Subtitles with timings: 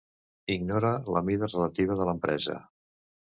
[0.53, 2.57] Ignora la mida relativa de l'empresa.